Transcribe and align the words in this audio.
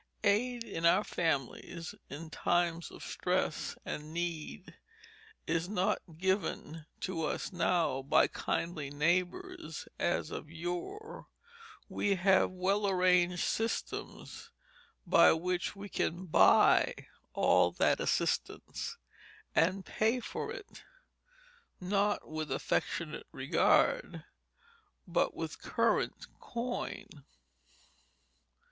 Aid 0.23 0.63
in 0.63 0.83
our 0.83 1.03
families 1.03 1.93
in 2.09 2.31
times 2.31 2.89
of 2.89 3.03
stress 3.03 3.77
and 3.85 4.11
need 4.11 4.73
is 5.45 5.69
not 5.69 6.01
given 6.17 6.87
to 7.01 7.23
us 7.23 7.53
now 7.53 8.01
by 8.01 8.25
kindly 8.25 8.89
neighbors 8.89 9.87
as 9.99 10.31
of 10.31 10.49
yore; 10.49 11.27
we 11.87 12.15
have 12.15 12.49
well 12.49 12.87
arranged 12.89 13.43
systems 13.43 14.49
by 15.05 15.31
which 15.33 15.75
we 15.75 15.87
can 15.87 16.25
buy 16.25 16.95
all 17.35 17.71
that 17.71 17.99
assistance, 17.99 18.97
and 19.53 19.85
pay 19.85 20.19
for 20.19 20.51
it, 20.51 20.83
not 21.79 22.27
with 22.27 22.51
affectionate 22.51 23.27
regard, 23.31 24.23
but 25.07 25.35
with 25.35 25.61
current 25.61 26.25
coin. 26.39 27.05